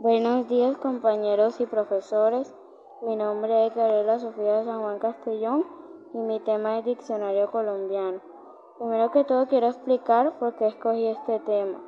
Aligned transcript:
Buenos 0.00 0.46
días 0.46 0.76
compañeros 0.76 1.60
y 1.60 1.66
profesores. 1.66 2.54
Mi 3.02 3.16
nombre 3.16 3.66
es 3.66 3.74
Gabriela 3.74 4.20
Sofía 4.20 4.62
San 4.62 4.80
Juan 4.80 5.00
Castellón 5.00 5.66
y 6.14 6.18
mi 6.18 6.38
tema 6.38 6.78
es 6.78 6.84
Diccionario 6.84 7.50
Colombiano. 7.50 8.20
Primero 8.78 9.10
que 9.10 9.24
todo 9.24 9.48
quiero 9.48 9.66
explicar 9.66 10.38
por 10.38 10.54
qué 10.54 10.68
escogí 10.68 11.04
este 11.08 11.40
tema. 11.40 11.80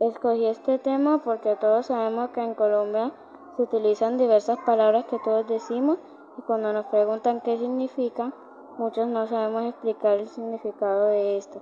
Escogí 0.00 0.46
este 0.46 0.78
tema 0.78 1.20
porque 1.22 1.56
todos 1.56 1.84
sabemos 1.86 2.30
que 2.30 2.40
en 2.40 2.54
Colombia 2.54 3.12
se 3.54 3.64
utilizan 3.64 4.16
diversas 4.16 4.58
palabras 4.64 5.04
que 5.04 5.18
todos 5.18 5.46
decimos 5.46 5.98
y 6.38 6.40
cuando 6.40 6.72
nos 6.72 6.86
preguntan 6.86 7.42
qué 7.42 7.58
significan, 7.58 8.32
muchos 8.78 9.06
no 9.08 9.26
sabemos 9.26 9.64
explicar 9.64 10.20
el 10.20 10.26
significado 10.26 11.08
de 11.08 11.36
esto. 11.36 11.60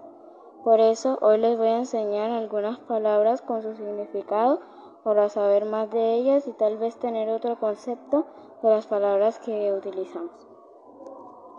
Por 0.62 0.78
eso 0.78 1.18
hoy 1.20 1.38
les 1.38 1.58
voy 1.58 1.66
a 1.66 1.78
enseñar 1.78 2.30
algunas 2.30 2.78
palabras 2.78 3.42
con 3.42 3.60
su 3.60 3.74
significado 3.74 4.60
para 5.08 5.30
saber 5.30 5.64
más 5.64 5.90
de 5.90 6.16
ellas 6.16 6.46
y 6.46 6.52
tal 6.52 6.76
vez 6.76 6.98
tener 6.98 7.30
otro 7.30 7.58
concepto 7.58 8.26
de 8.62 8.68
las 8.68 8.86
palabras 8.86 9.38
que 9.38 9.72
utilizamos. 9.72 10.30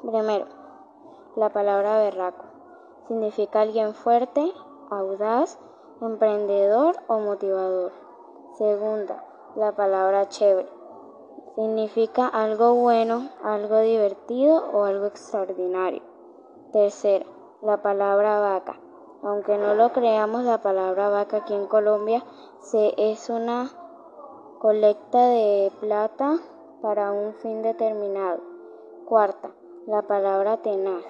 Primero, 0.03 0.45
la 1.35 1.49
palabra 1.49 1.97
berraco. 1.97 2.45
Significa 3.07 3.61
alguien 3.61 3.95
fuerte, 3.95 4.53
audaz, 4.91 5.57
emprendedor 5.99 6.97
o 7.07 7.17
motivador. 7.17 7.91
Segunda, 8.59 9.25
la 9.55 9.71
palabra 9.71 10.29
chévere. 10.29 10.69
Significa 11.55 12.27
algo 12.27 12.75
bueno, 12.75 13.29
algo 13.43 13.79
divertido 13.79 14.63
o 14.73 14.83
algo 14.83 15.07
extraordinario. 15.07 16.03
Tercera, 16.71 17.25
la 17.63 17.81
palabra 17.81 18.39
vaca 18.39 18.79
aunque 19.23 19.57
no 19.57 19.73
lo 19.75 19.91
creamos, 19.91 20.43
la 20.43 20.61
palabra 20.61 21.09
vaca 21.09 21.37
aquí 21.37 21.53
en 21.53 21.67
Colombia 21.67 22.23
se, 22.61 22.93
es 22.97 23.29
una 23.29 23.69
colecta 24.59 25.19
de 25.27 25.71
plata 25.79 26.37
para 26.81 27.11
un 27.11 27.33
fin 27.35 27.61
determinado. 27.61 28.39
Cuarta, 29.05 29.51
la 29.87 30.03
palabra 30.03 30.57
tenaz. 30.57 31.03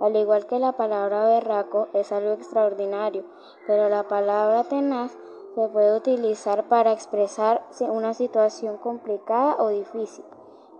Al 0.00 0.16
igual 0.16 0.46
que 0.46 0.58
la 0.58 0.72
palabra 0.72 1.24
berraco 1.26 1.88
es 1.92 2.10
algo 2.10 2.32
extraordinario, 2.32 3.24
pero 3.66 3.88
la 3.88 4.08
palabra 4.08 4.64
tenaz 4.64 5.16
se 5.54 5.68
puede 5.68 5.96
utilizar 5.96 6.64
para 6.68 6.92
expresar 6.92 7.64
una 7.80 8.12
situación 8.12 8.76
complicada 8.78 9.56
o 9.58 9.68
difícil. 9.68 10.24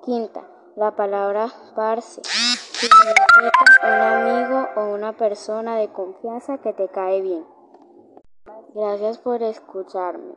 Quinta, 0.02 0.48
la 0.74 0.96
palabra 0.96 1.48
parce 1.76 2.20
o 4.76 4.94
una 4.94 5.12
persona 5.12 5.76
de 5.76 5.88
confianza 5.88 6.58
que 6.58 6.72
te 6.72 6.88
cae 6.88 7.22
bien. 7.22 7.44
Gracias 8.74 9.18
por 9.18 9.42
escucharme. 9.42 10.34